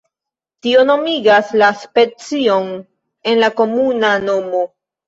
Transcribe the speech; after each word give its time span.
Tio 0.65 0.85
nomigas 0.91 1.53
la 1.63 1.69
specion 1.83 2.75
en 2.79 3.47
la 3.47 3.55
komuna 3.63 4.15
nomo. 4.29 4.69